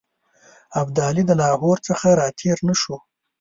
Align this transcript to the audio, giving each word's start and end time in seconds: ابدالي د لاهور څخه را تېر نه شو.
ابدالي 0.81 1.23
د 1.27 1.31
لاهور 1.41 1.77
څخه 1.87 2.07
را 2.19 2.27
تېر 2.39 2.57
نه 2.67 2.75
شو. 2.81 2.95